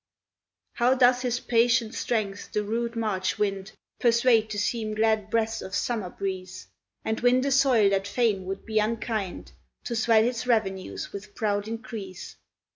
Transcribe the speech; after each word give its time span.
How 0.73 0.95
doth 0.95 1.21
his 1.21 1.39
patient 1.39 1.93
strength 1.93 2.53
the 2.53 2.63
rude 2.63 2.95
March 2.95 3.37
wind 3.37 3.73
Persuade 3.99 4.49
to 4.49 4.57
seem 4.57 4.95
glad 4.95 5.29
breaths 5.29 5.61
of 5.61 5.75
summer 5.75 6.09
breeze, 6.09 6.65
And 7.05 7.19
win 7.19 7.41
the 7.41 7.51
soil 7.51 7.91
that 7.91 8.07
fain 8.07 8.45
would 8.47 8.65
be 8.65 8.79
unkind, 8.79 9.51
To 9.83 9.95
swell 9.95 10.23
his 10.23 10.47
revenues 10.47 11.13
with 11.13 11.35
proud 11.35 11.67
increase! 11.67 12.35